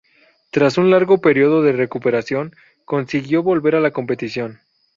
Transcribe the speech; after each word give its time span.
Tras 0.49 0.79
un 0.79 0.89
largo 0.89 1.19
período 1.21 1.61
de 1.61 1.73
recuperación, 1.73 2.55
consiguió 2.85 3.43
volver 3.43 3.75
a 3.75 3.79
la 3.79 3.91
competición. 3.91 4.59